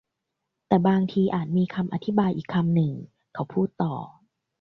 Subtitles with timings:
[0.67, 2.93] แต่บางทีอาจมีคำอธิบายอีกคำหนึ่ง
[3.33, 3.93] เขาพูดต่อ